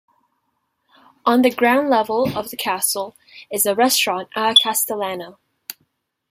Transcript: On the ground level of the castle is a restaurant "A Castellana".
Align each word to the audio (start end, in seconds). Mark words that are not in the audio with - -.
On 1.27 1.43
the 1.43 1.51
ground 1.51 1.91
level 1.91 2.35
of 2.35 2.49
the 2.49 2.57
castle 2.57 3.15
is 3.51 3.67
a 3.67 3.75
restaurant 3.75 4.29
"A 4.35 4.55
Castellana". 4.63 5.37